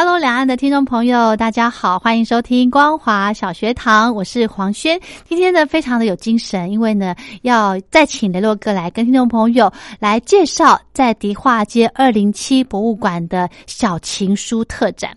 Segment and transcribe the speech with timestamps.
[0.00, 4.96] Hello，两岸的听众朋友，大家好，欢迎收听光华小学堂，我是黄轩。
[5.28, 15.10] 今天呢，非常的有精神，因为呢，要再请雷洛哥来跟听众朋友来介绍在迪化街二零七博物馆的小情书特展。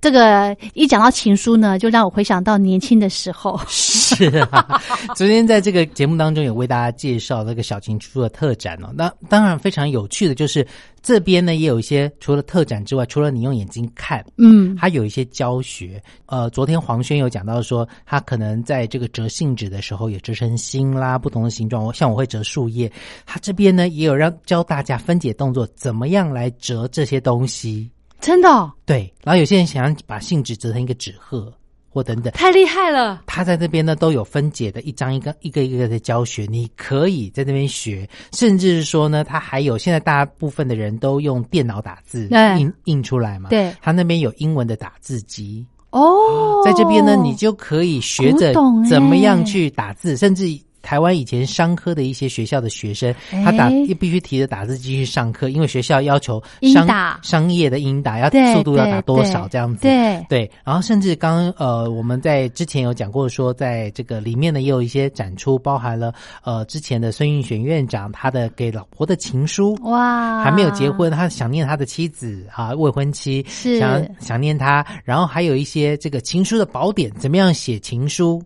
[0.00, 3.58] 这个一讲到情书呢，就让我回想到年轻的时候。
[3.66, 4.80] 是啊，
[5.16, 8.92] 昨天在这个节目当中有为大家介绍那个小情书的特展哦。
[8.94, 10.66] 那当然非常有趣的就是
[11.02, 16.00] 这边呢也有一些除了特展之外，除了你用眼睛看，嗯，还有一些教学。
[16.26, 21.92] 呃，昨天黄轩有讲到说，他可能在这个折信纸的时候也折成心啦，不同的形状。
[21.92, 22.90] 像我会折树叶，
[23.24, 27.90] 他这边呢也有让教大家分解动作，怎么样来折这些东西。
[28.20, 28.72] 真的？
[28.84, 31.52] 对，然后有些人想要把信纸折成一个纸鹤
[31.88, 33.22] 或等等，太厉害了。
[33.26, 42.28] 他在这边呢都有分解的一张一个一个一个的教学，你可以在这边学，甚至是说呢，他还有现在大部分的人都用电脑打字
[42.58, 45.66] 印印出来嘛，对，他那边有英文的打字机。
[45.90, 48.52] 哦，在这边呢，你就可以学着
[48.88, 50.46] 怎么样去打字，甚至。
[50.86, 53.12] 台湾以前商科的一些学校的学生，
[53.44, 56.40] 他打必须提着打字机去上课，因为学校要求
[56.72, 56.86] 商
[57.22, 59.82] 商业的英打要速度要打多少这样子。
[59.82, 66.14] 对对，然后甚至刚呃我们在之前有讲过说，在这个里面呢也有一些展出，包含了
[66.44, 78.40] 呃之前的孙运璇院长他的给老婆的情书哇，还没有结婚，他想念他的妻子啊未婚妻，是想想念他，然后还有一些这个情书的宝典，怎么样写情书。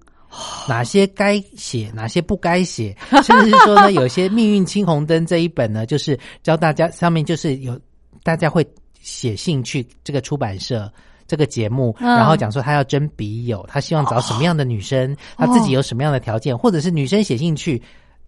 [0.68, 7.78] 哪些该写，哪些不该写， 甚至是说呢，有些《命运青红灯》这一本呢，就是教大家上面就是有
[8.22, 8.66] 大家会
[9.00, 10.92] 写信去这个出版社
[11.26, 17.82] 这个节目，然后讲说他要征笔友，他希望找什么样的女生，他自己有什么样的条件，或者是女生写信去。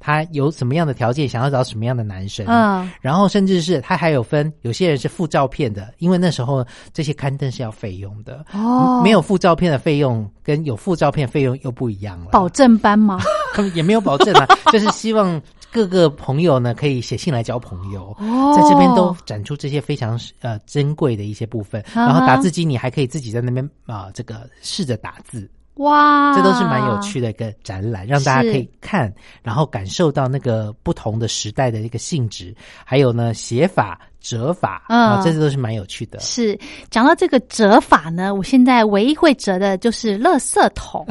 [0.04, 2.44] 他有什么样的条件，想要找什么样的男生？
[2.48, 9.00] 嗯，然后甚至是他还有分，有些人是附照片的，因为那时候这些刊登是要费用的哦。
[9.04, 12.30] 没有附照片的费用跟有附照片费用又不一样了。
[12.32, 13.20] 保证班吗？
[13.74, 15.40] 也没有保证啊， 就是希望
[15.70, 18.16] 各个朋友呢可以写信来交朋友。
[18.18, 25.48] 哦，在这边都展出这些非常呃珍贵的一些部分，然后打字机你还可以自己在那边啊这个试着打字。
[25.76, 29.12] 哇，这都是蛮有趣的一个展览，让大家可以看，
[29.42, 36.20] 然后感受到那个不同的时代的一个性质，还有呢写法、折法，啊，这些都是蛮有趣的。
[36.20, 36.58] 是
[36.90, 41.06] 讲到这个折法呢，我现在唯一会折的就是垃圾桶，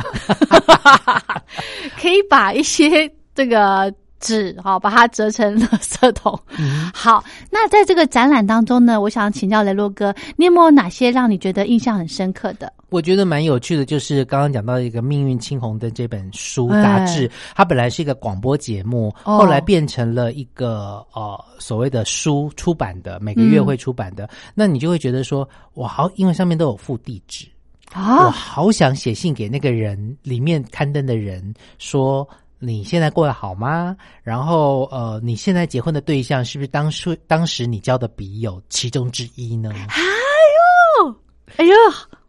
[2.00, 3.92] 可以把一些这个
[4.22, 6.40] 纸哈，把它折成垃圾桶。
[6.94, 12.72] 好，那在这个展览当中呢，我想请教雷洛哥，你有没有哪些让你觉得印象很深刻的？
[12.90, 24.30] 我觉得蛮有趣的，就是刚刚讲到一个《命运青红灯》这本书杂志，它本来是一个广播节目，后来变成了一个呃所谓的书出版的，每个月会出版的。
[24.54, 27.48] 那你就会觉得说，我好，因为上面都有附地址
[27.94, 32.28] 啊，我好想写信给那个人，里面刊登的人说
[32.64, 33.98] 你现在过得好吗？
[34.22, 39.72] 然后呃，你现在结婚的对象是不是当初当时你交的笔友其中之一呢？
[39.74, 40.02] 哎
[41.04, 41.16] 呦，
[41.58, 41.74] 哎呦！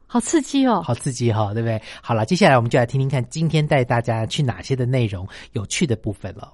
[0.06, 0.82] 好刺激哦！
[0.82, 1.80] 好刺激哈，对不对？
[2.02, 6.52] 好了，接下来我们就来听听看，今天带大家去哪些的内容，有趣的部分了。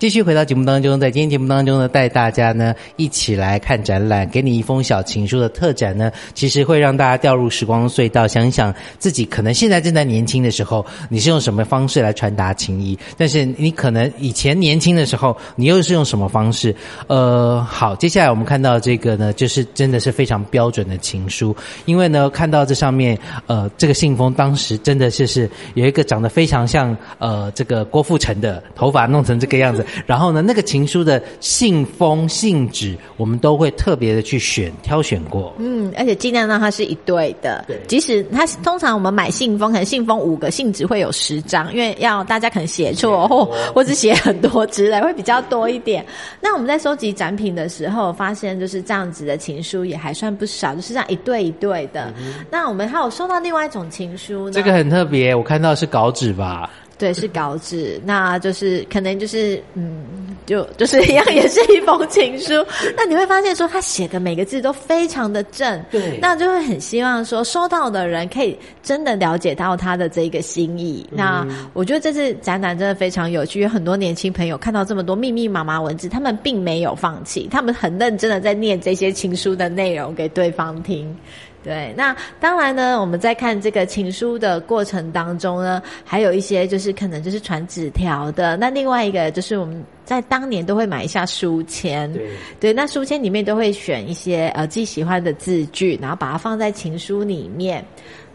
[0.00, 12.98] 继续回到节目当中，在今天节目当中呢，带大家呢一起来看展览，给你一封小情书的特展呢，其实会让大家掉入时光隧道，想一想自己可能现在正在年轻的时候，你是用什么方式来传达情谊？
[13.18, 16.74] 但是你可能以前年轻的时候，你又是用什么方式？
[17.06, 21.54] 呃，好，接下来我们看到这个呢，就是真的是非常标准的情书，
[21.84, 29.84] 因为呢，看到这上面，呃，这个信封当时真的就是有一个长得非常像呃这个郭富城的头发弄成这个样子。
[30.06, 35.52] 然后呢，那个情书的信封、信纸，我们都会特别的去选挑选过。
[35.58, 37.64] 嗯，而且尽量让它是一对的。
[37.66, 43.44] 对即使它通常我们买信封，可能信封五个，信纸会有十张，因为要大家可能写错或
[43.74, 46.04] 或者写很多之类，会比较多一点。
[46.40, 52.12] 那我们在收集展品的时候，发现就是这样子的情书也还算不少，就是这样一对一对的。
[52.50, 56.68] 那我们还有收到另外一种情书呢，这个很特别，我看到是稿纸吧？
[57.00, 62.52] 对，是稿纸，那就是可能就是嗯，就就是一样，也是一封情书。
[62.94, 71.08] 那你会发现说，他写的每个字都非常的正，对那就会很希望说，收到的人可以真的了解到他的这个心意。
[71.10, 81.16] 那我觉得这次展览真的非常有趣，有很多年轻朋友看到这么多密密麻麻文字，他们并没有放弃，他们很认真的在念这些情书的内容给对方听。
[81.62, 88.56] 对，那当然呢，我们在看这个情书的过程当中呢，还有一些就是可能就是传纸条的。
[88.56, 97.84] 那另外一个就是我们在当年都会买一下书签，对对，那书签里面都会选一些呃自己喜欢的字句，然后把它放在情书里面。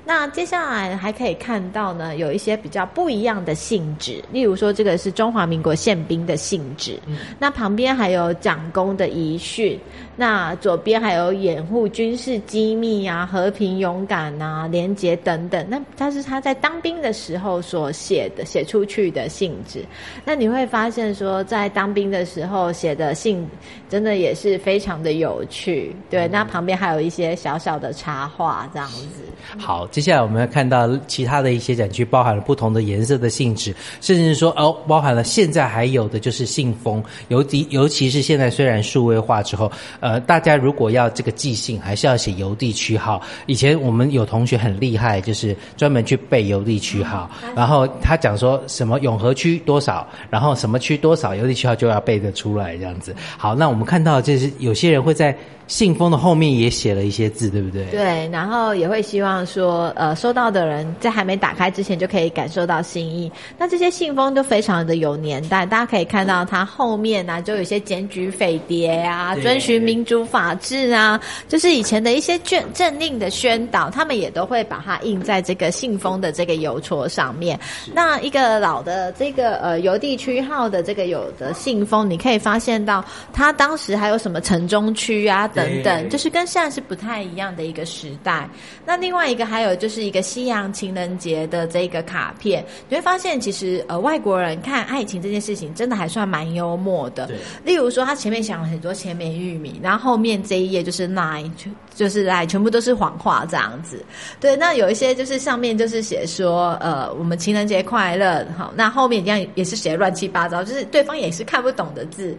[0.06, 7.00] 那接下来还可以看到呢，有一些比较不一样的性质，例如说这个是中华民国宪兵的信纸，
[7.40, 9.80] 那旁边还有蒋公的遗训，
[10.16, 15.66] 那左边还有掩护军事机密啊、和平、勇敢啊、廉洁等等。
[15.68, 19.84] 那他是他在当兵的时候所写的、写出去的性质。
[20.24, 23.48] 那你会发现说，在当兵的时候写的信，
[23.90, 25.96] 真的也是非常的有趣。
[26.12, 29.24] 对，那旁边还有一些小小的插画这样子。
[29.58, 39.72] 好，接下来我们要看到其他的一些展区，包含了不同的颜色的信纸，甚至是说哦，包含了现在还有的就是信封，尤其尤其是现在虽然数位化之后，
[40.02, 43.22] 呃，大家如果要这个寄信，还是要写邮递区号。
[43.46, 53.16] 以前我们有同学很厉害，就是专门去背邮递区号，然后他讲说什么永和区多少，然后什么区多少，邮递区号就要背得出来这样子。
[53.38, 55.34] 好，那我们看到就是有些人会在
[55.68, 57.86] 信封的后面也写了一些字，对不对？
[57.86, 63.32] 对，然后也会希望说，呃，收到的人在还没打开之前就可以感受到心意。
[63.58, 77.60] 那这些信封都非常的有年代，大家可以看到它后面呢、就有一些检举匪谍啊，遵循民主法治啊，就是以前的一些卷政令的宣导，他们也都会把它印在这个信封的这个邮戳上面。
[77.94, 83.04] 那一个老的这个呃邮地区号的这个有的信封，你可以发现到
[83.34, 88.48] 它当时还有什么城中区啊等等，就是跟现在是不太一样的一个时代。
[88.86, 97.28] 那另外一个还有就是一个西洋情人节的这个卡片，你会发现其实呃外国人看爱情这件事情真的还算蛮幽默的。
[97.28, 104.04] 对例如说他前面想了很多甜面玉米，然后后面这一页就是就就是来全部都是谎话这样子。
[104.40, 112.36] 对，那有一些就是上面就是写说呃我们情人节快乐，好，那后面一样也是写乱七八糟，就是对方也是看不懂的字。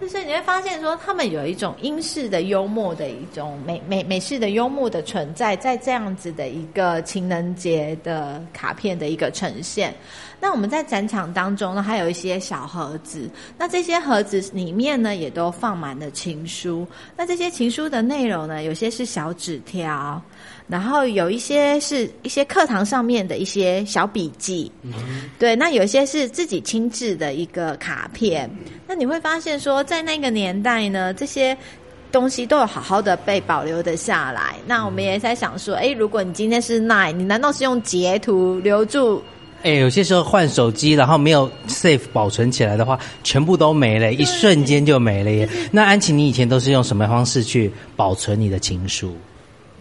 [0.00, 9.94] 就是你会发现说，他们有一种英式的幽默的一种美美美式的幽默的存在，在这样子的一个情人节的卡片的一个呈现。
[10.40, 16.86] 那我们在展场当中呢，还有一些小盒子，那这些盒子里面呢，也都放满了情书。
[17.14, 20.20] 那这些情书的内容呢，有些是小纸条，
[20.70, 24.70] 然后有一些是一些课堂上面的一些小笔记，
[25.38, 28.48] 对，那有些是自己亲自的一个卡片。
[28.86, 31.56] 那你会发现说，在那个年代呢，这些
[32.12, 34.54] 东西都有好好的被保留的下来。
[34.66, 39.22] 那我们也在想说，哎，如果你今天是 Nine，你难道是用截图留住？
[39.62, 45.48] 哎，有些时候换手机，然后没有 save 保存起来的话，全部都没了，一瞬间就没了耶。
[45.70, 49.14] 那安琪，你以前都是用什么方式去保存你的情书？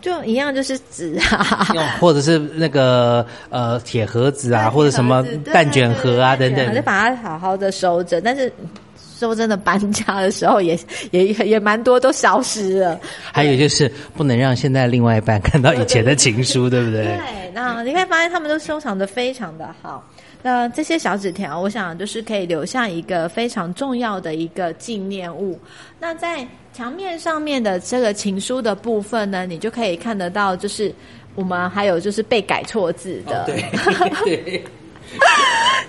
[0.01, 6.83] 就一样就是纸啊，用或者是那个呃铁盒子啊，或者什么蛋卷盒啊等等就等。
[6.83, 8.21] 把它好好的收着。
[8.21, 8.51] 但是
[9.17, 10.79] 说真的，搬家的时候也
[11.11, 12.99] 也也蛮多都消失了。
[13.33, 17.03] 还有就是不能让现在另外一半看到以前的情书，对不对？
[17.03, 20.01] 对，那你可以发现他们都收藏的非常的好。
[20.41, 25.59] 那这些小纸条，我想就是可以留下一个非常重要的一个纪念物。
[25.99, 26.47] 那在
[26.79, 30.89] 墙面上面的这个情书的部分呢，你就可以看得到，就是
[31.35, 33.43] 我们还有就是被改错字的。
[33.45, 33.65] 对
[34.23, 34.63] 对，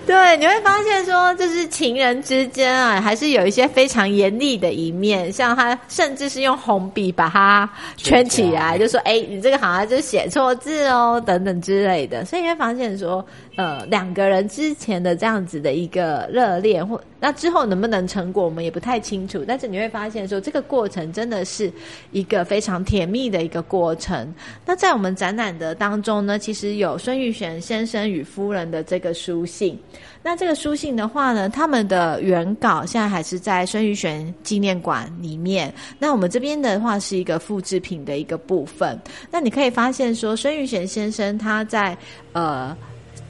[0.05, 19.45] 对，你会发现说，就是情人之间啊，还是有一些非常严厉的一面，像他甚至是用红笔把它圈起来，就说：“哎，你这个好像就是写错字哦，等等之类的。”所以你会发现说，呃两个人之前的这样子的一个热恋，或那之后能不能成果，我们也不太清楚。
[19.47, 21.71] 但是你会发现说，这个过程真的是
[22.11, 24.33] 一个非常甜蜜的一个过程。
[24.65, 29.79] 那在我们展览的当中呢，其实有孙玉璇先生与夫人的这个书信。
[30.23, 35.73] 那这个书信的话呢，他们的原稿现在还是在孙玉璇纪念馆里面。
[35.99, 38.99] 那我们这边的话是一个复制品的一个部分。
[39.29, 41.95] 那你可以发现说，孙玉璇先生他在
[42.33, 42.75] 呃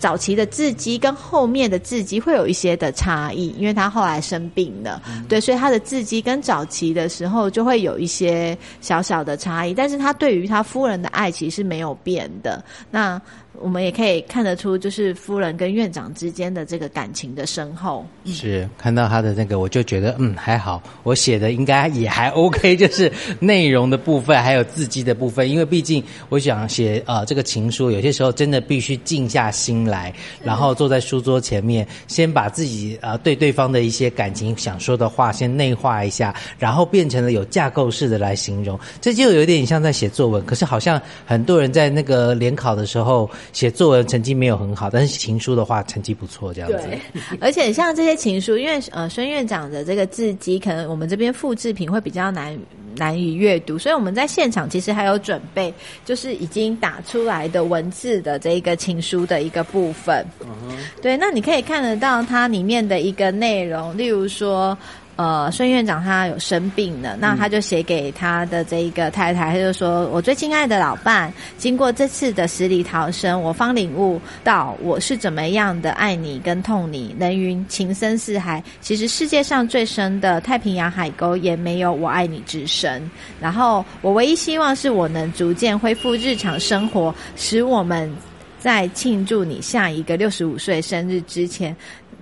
[0.02, 9.76] 早期的字迹跟后面的字迹会有一些的差异，因为他后来生病了，对，所以他的字迹跟早期的时候就会有一些小小的差异。
[9.76, 12.64] 但是他对于他夫人的爱其实是没有变的。
[12.90, 13.22] 那
[13.60, 18.06] 我们也可以看得出，就是夫人跟院长之间的这个感情的深厚。
[18.26, 40.44] 是看到他的那个，我就觉得嗯还好，我写的应该也还 OK，就是内容的部分还有字迹的部分，因为毕竟我想写呃这个情书，有些时候真的必须静下心来，然后坐在书桌前面，先把自己呃对对方的一些感情想说的话先内化一下，然后变成了有架构式的来形容，这就有点像在写作文。
[40.46, 43.30] 可是好像很多人在那个联考的时候。
[43.54, 46.78] 写作文成绩没有很好，但是情书的话成绩不错，这样子。
[46.88, 47.00] 对，
[47.40, 52.58] 而且像这些情书，因为呃孙院长的这个字迹，可能我们这边复制品会比较难
[52.96, 55.74] 难以阅读，所以我们在现场其实还有准备，
[56.06, 60.26] 就是已经打出来的文字的这一个情书的一个部分。
[60.42, 64.78] 嗯对，那你可以看得到它里面的一个内容，例如说。
[65.22, 77.16] 呃，孙院长他有生病了，那他就写给他的这一个太太，他就说：“我最亲爱的老伴，经过这次的死里逃生，我方领悟到我是怎么样的爱你跟痛你。
[77.20, 83.08] 人云情深似海，其实世界上最深的太平洋海沟也没有我爱你之深。
[83.40, 88.12] 然后我唯一希望是我能逐渐恢复日常生活，使我们
[88.58, 91.76] 在庆祝你下一个六十五岁生日之前，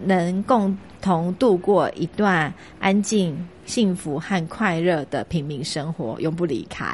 [0.03, 6.85] 能共。”同度过一段安静、幸福和快乐的平民生活，永不离开。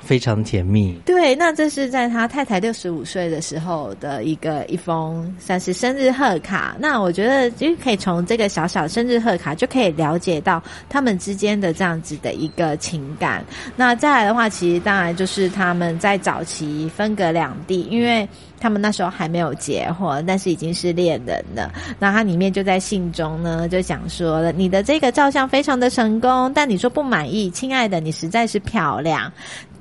[0.00, 0.98] 非常甜蜜。
[1.06, 6.74] 对，那这是在他太太六十五岁的时候的一个一封算是生日贺卡。
[6.80, 13.44] 那我觉得就可以从这个小小生日贺卡就可以了解到他们之间的这样子的一个情感。
[13.76, 18.28] 那再来的话，其实当然就是他们在早期分隔两地，因为
[18.62, 21.72] 他们那时候还没有结婚，但是已经是恋人了。
[21.98, 29.30] 那他里面就在信中呢，就讲说了：“你的这个照相非常的成功，但你说不满意，亲爱的，你实在是漂亮。”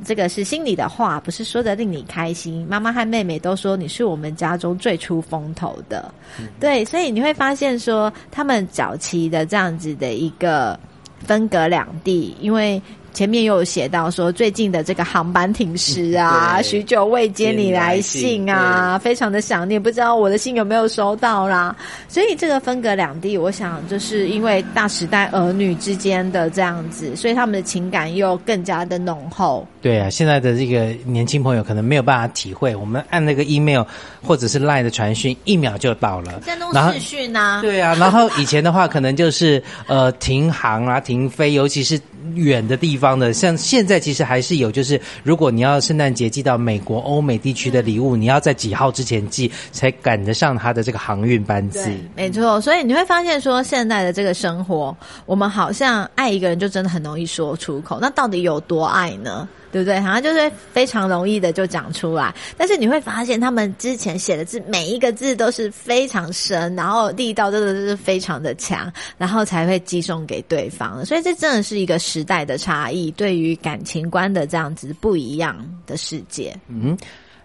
[0.04, 2.66] 这个是心里的话，不是说的令你开心。
[2.68, 6.12] 妈妈和妹妹都说你是我们家中最出风头的，
[6.60, 10.80] 对，所以你会发现说他们早期的这样子的一个
[11.20, 12.82] 分隔两地，因为。
[13.14, 21.76] 前面又有写到说，最近的这个航班停驶啊， 许久未接你来信啊，非常的想念，不知道我的信有没有收到啦。
[22.08, 29.68] 所以这个分隔两地，我想就是因为大时代儿女之间的这样子，所以他们的情感又更加的浓厚。
[29.82, 33.84] 对啊，现在的这个年轻朋友可能没有办法体会，我们按那个 email
[34.24, 36.40] 或者是 line 的传讯，一秒就到了。
[36.46, 37.62] 在弄视讯啊？
[37.62, 42.00] 对啊，然后以前的话，可能就是呃停航啊、停飞，尤其是。
[42.36, 51.92] 远的地方的，像现在其实还是有，就是如果你要圣诞节寄到美国、欧美地区的礼物，你要在几号之前寄，才赶得上它的这个航运班次。
[52.16, 59.48] 没错，所以你会发现说，现在的这个生活，我们好像爱一个人就真的很容易说出口，那到底有多爱呢？
[59.72, 60.00] 对不对？
[60.00, 71.06] 好像就是非常容易的就讲出来，但是你会发现他们之前写的字每一个字都是非常深，然后力道真的是非常的强，然后才会寄送给对方。
[71.06, 76.56] 所以这真的是一个时代的差异，对于感情观的这样子不一样的世界。
[76.68, 76.98] 嗯，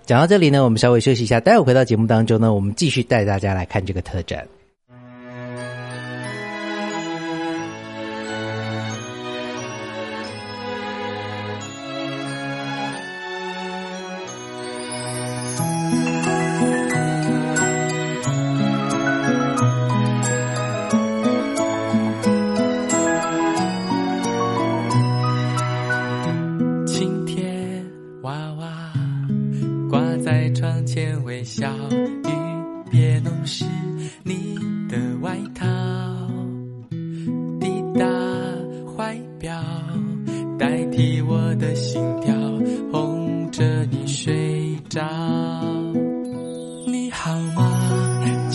[0.04, 4.46] 讲到这里呢，我们稍微休息一下，待会回到节目当中呢，我们继续带大家来看这个特展。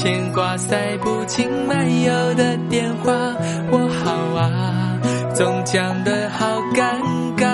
[0.01, 3.13] 牵挂塞不进漫游的电话，
[3.69, 4.97] 我好啊，
[5.35, 6.97] 总讲得好尴
[7.37, 7.45] 尬。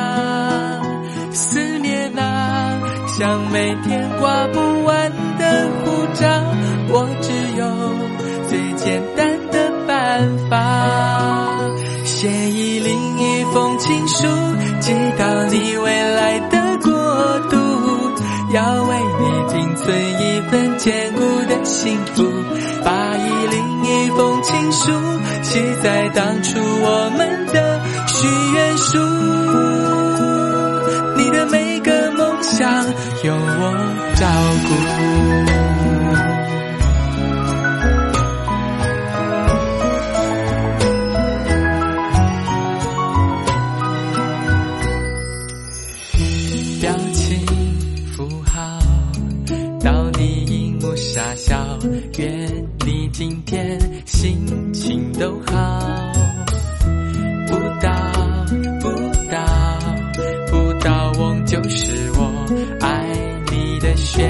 [1.33, 6.25] 思念啊，像每天挂不完的护照，
[6.87, 7.67] 我只有
[8.47, 10.55] 最简单的办法，
[12.05, 14.25] 写一另一封情书，
[14.79, 17.57] 寄到你未来的国度，
[18.53, 19.06] 要为。
[19.87, 22.29] 存一份坚固的幸福，
[22.83, 24.91] 把一另一封情书
[25.41, 28.99] 写在当初我们的许愿书，
[31.15, 32.69] 你的每个梦想
[33.23, 33.73] 有我
[34.17, 34.27] 照
[34.67, 35.66] 顾。
[53.17, 56.13] 今天心情都好。
[57.47, 57.91] 不到
[58.79, 58.91] 不
[59.31, 59.35] 到
[60.51, 62.45] 不到翁就是我
[62.79, 63.07] 爱
[63.51, 64.23] 你的宣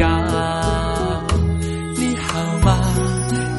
[0.00, 0.06] 告。
[1.94, 2.80] 你好吗？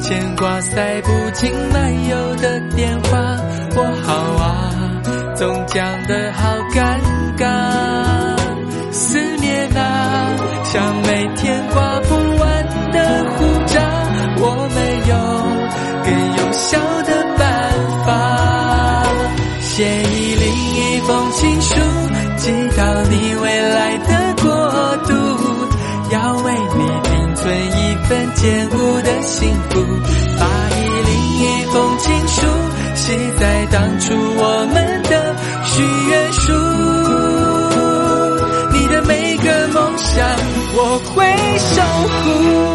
[0.02, 3.38] 牵挂塞不进漫游的电话，
[3.76, 4.12] 我好
[4.42, 7.00] 啊，总讲得好感
[16.74, 17.44] 有的办
[18.04, 18.10] 法，
[19.60, 21.70] 写一另一封情书，
[22.36, 24.10] 寄到你未来的
[24.42, 24.46] 国
[25.06, 25.12] 度，
[26.10, 29.72] 要为你订存一份坚固的幸福，
[30.38, 30.42] 把
[30.76, 32.36] 一另一封情书
[32.96, 33.04] 写
[33.38, 35.12] 在当初我们的
[35.64, 35.72] 许
[36.08, 36.42] 愿书。
[38.72, 40.26] 你的每个梦想，
[40.76, 41.24] 我会
[41.58, 41.72] 守
[42.08, 42.73] 护。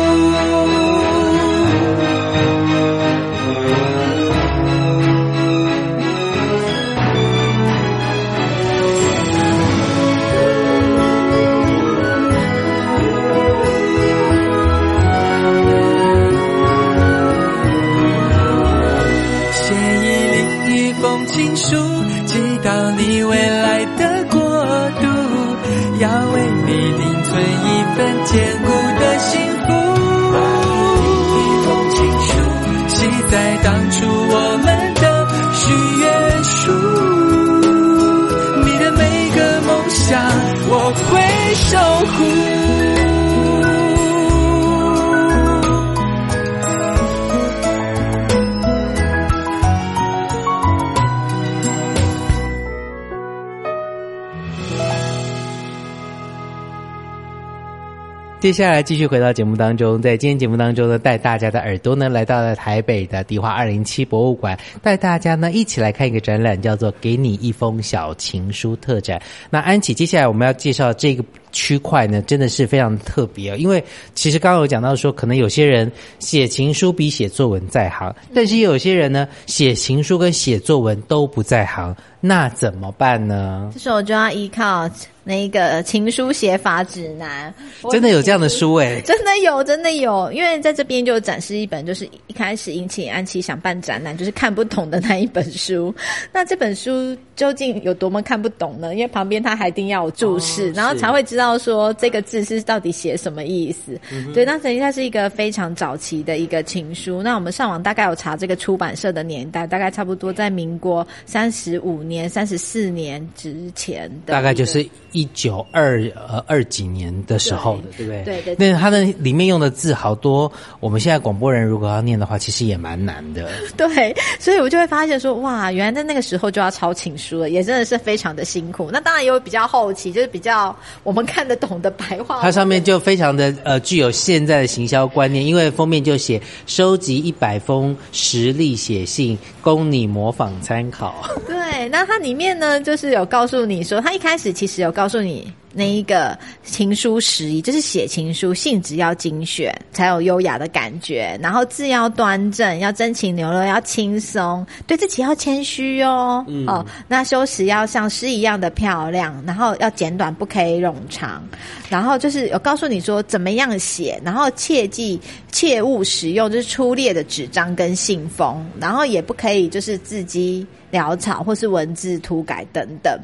[58.40, 69.22] 接下来继续回到节目当中，在今天节目当中呢，带大家的耳朵呢来到了台北的迪化二零七博物馆，带大家呢一起来看一个展览，叫做《给你一封小情书》特展。
[69.50, 71.22] 那安琪，接下来我们要介绍这个
[71.52, 73.84] 区块呢，真的是非常特别哦，因为
[74.16, 83.70] 其实刚刚有讲到说，可能有些人写情书比写作文在行，但是也有些人呢，写情书跟写作文都不在行，那怎么办呢？
[83.74, 84.90] 这时候就要依靠
[85.24, 87.54] 那个情书写法指南，
[87.92, 95.94] 真的有这样的书诶、 真的有，真的有，因为在这边就展示一本，就是一开始引起安琪想办展览，就是看不懂的那一本书。
[96.32, 98.94] 那这本书究竟有多么看不懂呢？
[98.94, 103.98] 因为旁边他还一定要有注释，哦然后才会知道说这个字是到底写什么意思。
[104.12, 107.24] 嗯对，那等于它是一个非常早期的一个情书。
[107.24, 118.24] 那我们上网大概有查这个出版社的年代，大概差不多在民国三十五年、三十四年之前的，大概就是一九二呃二几年的时候的，对不对？
[118.24, 123.50] 对对对那它的里面用的字好多，我们现在广播人如果要念的话，其实也蛮难的。
[123.78, 128.90] 对，所以我就会发现说，哇，原来在那个时候就要抄情书了，也真的是非常的辛苦。
[128.92, 132.40] 那当然也有比较后期，就是比较我们看得懂的白话。
[132.42, 141.24] 它上面就非常的呃具有现在的行销观念，因为封面就写收集一百封实力写信，供你模仿参考。
[141.48, 156.44] 对，那它里面呢，就是有告诉你说，它一开始其实有告诉你那一个情书时宜，就是写情书性质要精选，才有优雅的感觉，然后字要端正，要真情流露，要轻松，对自己要谦虚哦。
[156.68, 161.44] 哦，那修辞要像诗一样的漂亮，然后要简短，不可以冗长，
[161.90, 165.20] 然后就是有告诉你说怎么样写，然后切记
[165.52, 173.20] 切勿使用就是粗劣的纸张跟信封，然后也不可以就是字迹潦草或是文字涂改等等，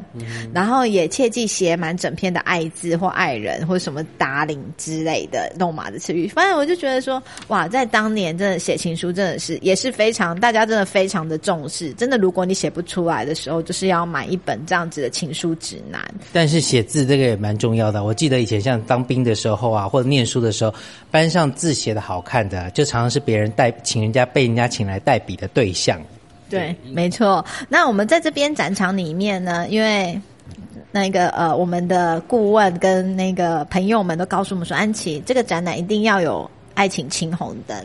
[0.54, 6.28] 然后也切忌写满整篇的爱字或爱人或什么达领之类的肉麻的词语。
[6.28, 11.92] 反正我就觉得说，哇，在当年真的写情书真的是也是非常大家真的非常的重视。
[11.94, 16.02] 真的，如果你写不出来的时候，就是要买一本这样子的情书指南。
[16.32, 18.04] 但是写字这个也蛮重要的。
[18.04, 20.74] 我记得以前像当兵的时候啊，或者念书的时候，
[21.10, 26.00] 班上字写的好看的，就常常是别人代请人家被人家请来代笔的对象。
[26.50, 27.44] 对，没错。
[27.68, 30.20] 那我们在这边展场里面呢，因为
[30.92, 37.76] 那个呃，我们的顾问跟那个朋友们都告诉我们说，安琪这个展览一定要有爱情青红灯。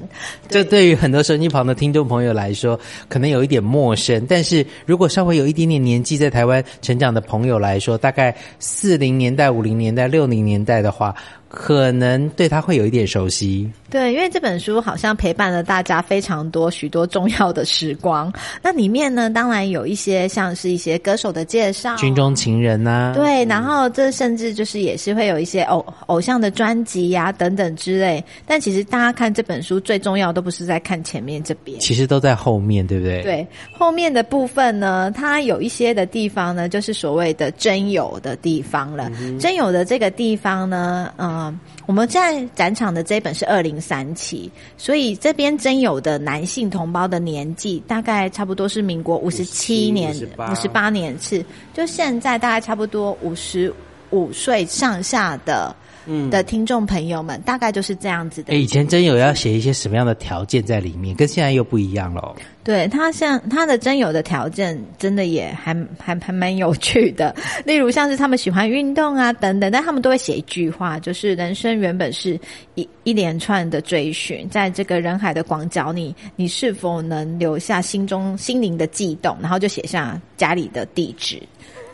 [0.48, 4.24] 这对于很多收音机旁的听众朋友来说，可能有一点陌生。
[4.28, 11.14] 但是如果稍微有一点点年纪，在台湾成长的朋友来说，大概四零年代、五零年代、六零年代的话，
[11.50, 13.68] 可能对他会有一点熟悉。
[13.90, 18.32] 对，因为这本书好像陪伴了大家非常多许多重要的时光。
[18.62, 28.24] 那里面呢，当然有一些像是一些歌手的介绍，军中情人呐、对，然后这甚至就是也是会有一些偶偶像的专辑呀、等等之类。
[28.46, 33.22] 但其实大家看这本书最重要都不是在看前面这边，其实都在后面，对不对？。
[33.24, 39.10] 对，后面的部分呢，它有一些的地方呢，就是所谓的真有的地方了。
[39.40, 41.39] 真有的这个地方呢，呃，
[41.86, 53.72] 我们在展场的这本是二零三期，所以这边真有的男性同胞的年纪大概差不多是民国五十七年、58五十八年次，就现在大概差不多五十
[54.10, 55.74] 五岁上下的。
[56.30, 62.34] 的听众朋友们，大概就是这样子的哎，以前真有要写一些什么样的条件在里面，跟现在又不一样了。
[62.62, 67.34] 对他像他的真有的条件，真的也还还还蛮有趣的。
[67.64, 72.38] 例如像是他们喜欢运动啊等等，但他们都会写一句话，就是人生原本是
[72.74, 79.36] 一一连串的追寻，在这个人海的广角里，你是否能留下心中心灵的悸动？
[79.40, 81.40] 然后就写下家里的地址。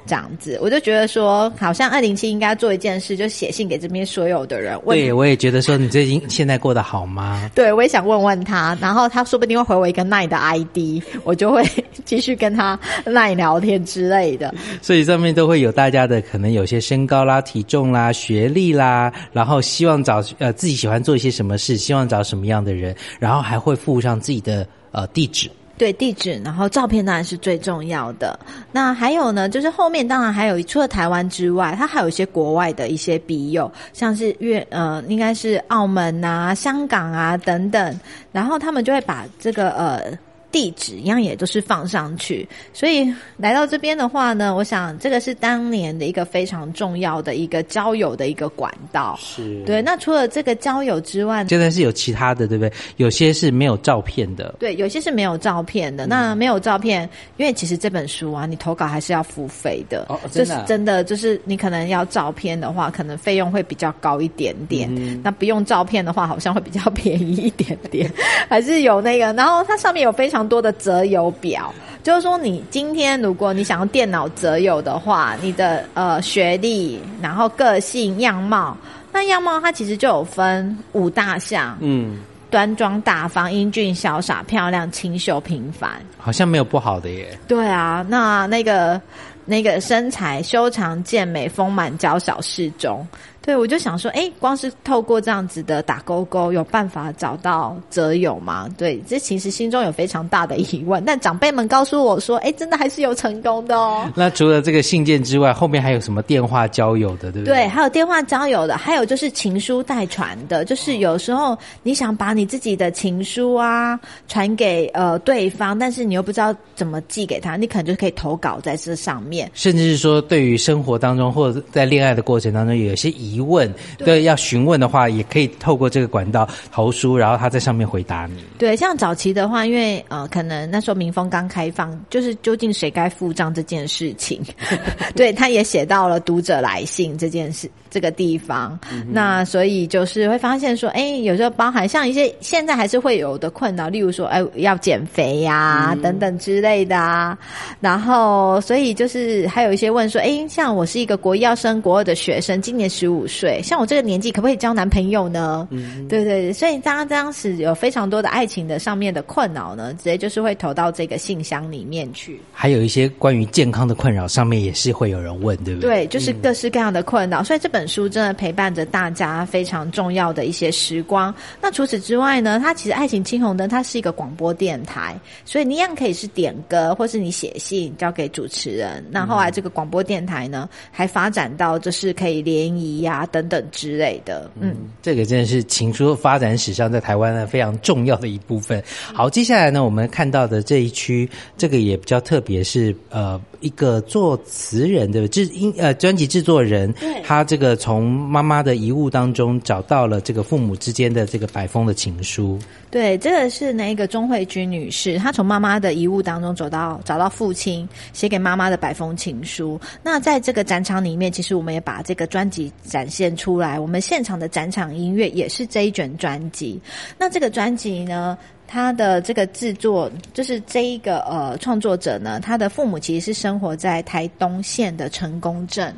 [0.07, 7.51] 这样子，我就觉得说，好像二零七应该做一件事，就写信给这边所有的人，问对，我也觉得说你最近现在过得好吗？
[7.55, 11.65] 对，我也想问问他，然后他说不定会回我一个奈的 ID，我就会
[12.05, 14.55] 继续跟他奈聊天之类的。
[14.81, 25.51] 所以上面都会有大家的可能有些身高啦、体重啦、学历啦，然后希望找呃自己喜欢做一些什么事，希望找什么样的人，然后还会附上自己的呃地址。
[25.79, 28.39] 对地址，然后照片当然是最重要的。
[28.73, 38.01] 那还有呢，就是后面当然还有除了台湾之外，它还有一些国外的一些笔友，像是粤呃，应该是澳门啊、香港啊等等，
[38.33, 40.19] 然后他们就会把这个呃。
[40.57, 49.19] 地址一样也都是放上去，所以来到这边的话呢，我想这个是当年的一个非常重要的一个交友的一个管道。
[49.21, 52.73] 是对，那除了这个交友之外，现在是有其他的，对不对？
[52.97, 54.55] 有些是没有照片的。
[54.59, 56.07] 对，有些是没有照片的。
[56.07, 60.07] 那没有照片，因为其实这本书啊，你投稿还是要付费的。
[60.09, 64.89] 哦这真的啊是真的，就是你可能要照片的话，可能费用会比较高一点点。
[64.97, 68.11] 嗯那不用照片的话，好像会比较便宜一点点，
[68.49, 69.27] 还是有那个。
[69.35, 78.77] 然后它上面有非常多的择友表，就是说你今天如果你想要电脑择友的话，你的呃学历，然后个性、样貌。
[79.13, 82.19] 那样貌它其实就有分五大项，嗯，
[82.51, 85.91] 端庄大方、英俊潇洒、漂亮、清秀平凡。
[86.19, 87.39] 好像没有不好的耶。
[87.49, 89.01] 对啊，那那个
[89.47, 93.07] 那个身材修长健美、丰满娇小适中。
[93.47, 98.69] 对，我就想说，哎，光是透过这样子的打勾勾，有办法找到择友吗？
[98.77, 101.05] 对，这其实心中有非常大的疑问。
[101.07, 104.11] 但长辈们告诉我说，哎，真的还是有成功的哦。
[104.17, 107.69] 那除了这个信件之外，后面还有什么电话交友的，对不对，对？
[107.69, 119.49] 还有电话交友的，还有就是情书代传的，就是有时候你想把你自己的情书啊传给呃对方，但是你又不知道怎么寄给他，你可能就可以投稿在这上面。
[119.55, 128.43] 甚至是说，对于生活当中或者在恋爱的过程当中，有一些疑问，对，要询问的话，也可以透过这个管道投书，然后他在上面回答你。
[128.59, 134.43] 对，像早期的话，因为呃，可能那时候民风刚开放，就是究竟谁该付账这件事情，
[135.15, 138.79] 对，他也写到了读者来信这件事这个地方。
[139.11, 147.37] 那所以就是会发现说，哎，有时候包含像一些现在还是会有的困扰，例如说，哎，要减肥呀、等等之类的啊。
[147.81, 155.67] 然后，所以就是还有一些问说，哎，像我是一个国一要升国二的学生，今年十五五岁，像我这个年纪，可不可以交男朋友呢？
[155.71, 162.41] 嗯，对对，所以当当时有非常多的爱情的上面的困扰呢，直接就是会投到这个信箱里面去。
[162.53, 166.05] 还有一些关于健康的困扰，上面也是会有人问，对不对？
[166.05, 171.35] 对，就是各式各样的困扰，所以这本书真的陪伴着大家非常重要的一些时光。
[171.61, 179.05] 那除此之外呢，它其实爱情青红灯它是一个广播电台，所以你一样可以是点歌，或是你写信交给主持人。
[179.11, 184.49] 那后来这个广播电台呢，还发展到就是可以联谊呀等等之类的。
[184.61, 188.81] 嗯，这个真的是情书发展史上在台湾呢非常重要的一部分。
[189.13, 202.59] 好，接下来呢，我们看到的这一区，这个也比较特别，是呃一个作词人的制音呃专辑制作人，他这个从妈妈的遗物当中找到了这个父母之间的这个百封的情书。
[202.91, 209.81] 对，这个是那个钟慧君女士，她从妈妈的遗物当中走到找到父亲写给妈妈的百封情书。
[210.03, 213.81] 那在这个展场里面，其实我们也把这个专辑展现出来。
[213.81, 216.81] 我们现场的展场音乐也是这一卷专辑。
[217.19, 225.95] 那这个专辑呢，它的这个制作就是这一个呃创作者呢，他的父母其实是生活在台东县的成功镇。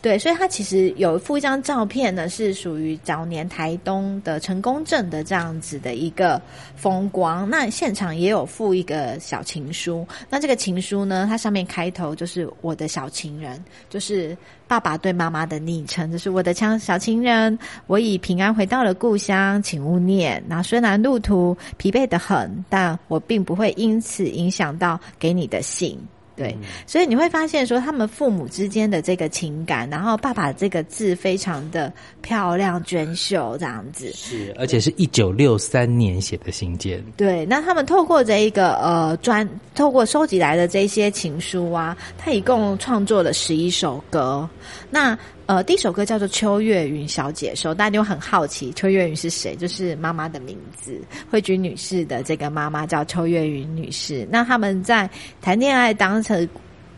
[0.00, 6.40] 对，所以他其实有附一张照片呢，是属于早年台东的成功镇的这样子的一个
[6.76, 7.48] 风光。
[7.48, 14.36] 那现场也有附一个小情书，那这个情书呢，它上面开头就是我的小情人，就是
[14.68, 20.42] 爸爸对妈妈的昵称，就是我的枪小情人，我已平安回到了故乡，请勿念。
[20.46, 25.98] 那虽然路途疲惫的很，但我并不会因此影响到给你的信。
[26.36, 26.54] 对，
[26.86, 37.02] 所以你会发现说，他们父母之间的这个情感，然后爸爸这个字非常的漂亮娟秀，这样子是，而且是一九六三年写的信件。
[37.16, 44.46] 对，那他们透过这一个呃专，透过收集来的这些情书啊，他一共创作了十一首歌。
[44.90, 49.54] 那呃，第一首歌叫做《秋月云小姐》，时候大家就很好奇，秋月云是谁？
[49.54, 54.26] 就是妈妈的名字，慧君女士的这个妈妈叫秋月云女士。
[54.30, 55.08] 那他们在
[55.40, 56.48] 谈恋爱当成。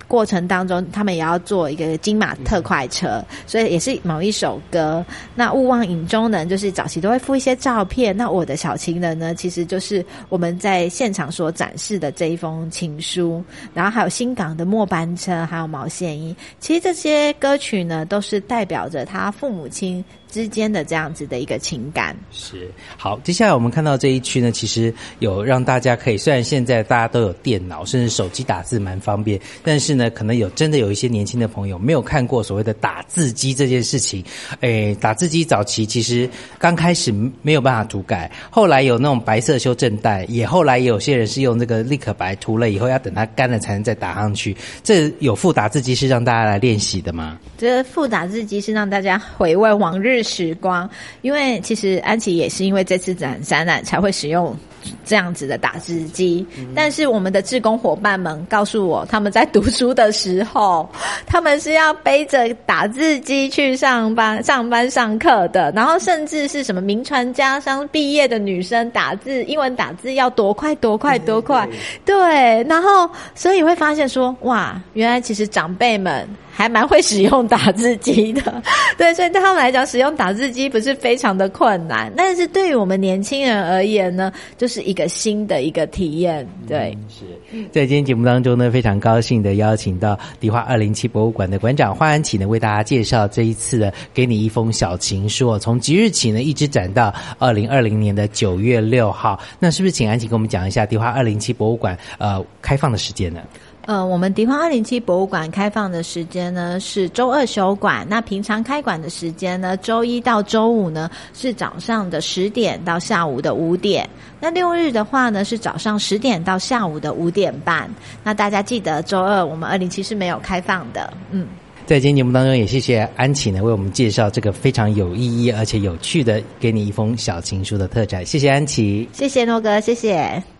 [0.08, 5.04] 过程当中，他们也要做一个金马特快车，所以也是某一首歌。
[5.34, 8.16] 那勿忘影中人，就是早期都会附一些照片。
[8.16, 13.44] 那我的小情人呢，其实就是我们在现场所展示的这一封情书。
[13.74, 16.34] 然后还有新港的末班车，还有毛线衣。
[16.58, 20.02] 其实这些歌曲呢，都是代表着他父母亲。
[20.30, 23.18] 之间的这样子的一个情感是好。
[23.24, 34.22] 接下来我们看到这一区呢，其实有让大家可以，虽然现在大家都有电脑，甚至手机打字蛮方便，但是呢，可能有真的有一些年轻的朋友没有看过所谓的打字机这件事情。
[34.60, 37.12] 诶，打字机早期其实刚开始
[37.42, 44.56] 没有办法涂改，后来有那种白色修正带，也后来有些人是用这个立可白涂了以后，要等它干了才能再打上去。
[44.82, 47.38] 这有副打字机是让大家来练习的吗？
[47.56, 50.17] 这副打字机是让大家回味往日。
[50.22, 50.88] 时光，
[51.22, 54.56] 因为其实安琪也是因为这次展展览才会使用
[55.04, 60.88] 这样子的打字机，但是我们的志工伙伴们告诉我，他们在读书的时候，
[61.26, 71.68] 他们是要背着打字机去上班、上班上课的，然后甚至是什么名传家商毕业的女生打字，英文打字要多快多快多快，
[72.04, 76.28] 对，然后所以会发现说，哇，原来其实长辈们。
[76.58, 78.60] 还蛮会使用打字机的，
[78.98, 82.12] 对，所以对他们来讲，使用打字机不是非常的困难。
[82.16, 86.46] 但是对于我们年轻人而言呢，就是是一个新的一个体验。
[86.68, 87.24] 对，是
[87.72, 95.58] 在今天节目当中呢，非常高兴的邀请到迪化二零七博物馆的馆长花安琪呢，为大家介绍这一次的给你一封小情书。
[95.58, 99.40] 从即日起呢，一直展到二零二零年的九月六号。
[99.58, 103.40] 那是不是请安琪跟我们讲一下迪化二零七博物馆呃开放的时间呢？
[103.88, 114.06] 呃，我们迪化二零七博物馆开放的时间呢是周二休馆，那平常开馆的时间呢，周一到周五呢是早上的十点到下午的五点，
[114.38, 117.88] 那六日的话呢是早上十点到下午的五点半。
[118.22, 121.10] 那大家记得周二我们二零七是没有开放的。
[121.30, 121.46] 嗯，
[121.86, 130.57] 在今天节目当中也谢谢安琪呢为我们介绍这个非常有意义而且有趣的给你一封小情书的特展，谢谢安琪，谢谢诺哥，谢谢。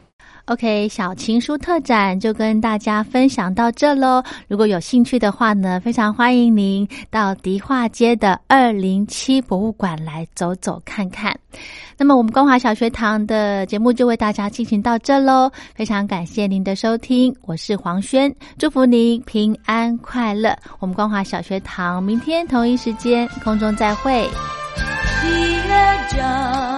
[0.48, 4.22] OK，小情书特展就跟大家分享到这喽。
[4.48, 11.38] 如果有兴趣的话呢，非常欢迎您到迪化街的二零七博物馆来走走看看。
[11.98, 15.50] 那么，我们光华小学堂的节目就为大家进行到这喽。
[15.74, 20.56] 非常感谢您的收听，我是黄轩，祝福您平安快乐。
[20.78, 24.26] 我们光华小学堂明天同一时间空中再会。
[25.20, 26.77] 我知道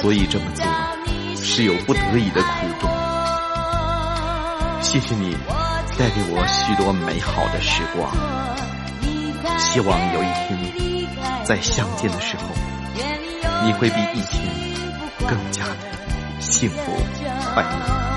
[0.00, 0.64] 所以这么做，
[1.36, 2.48] 是有不得已的苦
[2.80, 2.90] 衷。
[4.82, 5.36] 谢谢你
[5.98, 8.10] 带给我许多美好的时光，
[9.58, 12.44] 希望有一天在相见的时候，
[13.64, 14.40] 你会比以前
[15.28, 15.76] 更加的
[16.40, 16.92] 幸福
[17.52, 18.09] 快乐。